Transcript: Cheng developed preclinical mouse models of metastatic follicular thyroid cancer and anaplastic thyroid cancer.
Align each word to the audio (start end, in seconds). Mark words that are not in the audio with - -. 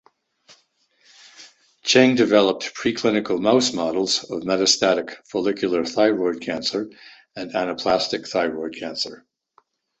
Cheng 1.83 2.15
developed 2.15 2.73
preclinical 2.73 3.39
mouse 3.39 3.71
models 3.71 4.23
of 4.23 4.41
metastatic 4.41 5.15
follicular 5.27 5.85
thyroid 5.85 6.41
cancer 6.41 6.89
and 7.35 7.51
anaplastic 7.51 8.27
thyroid 8.27 8.75
cancer. 8.75 9.27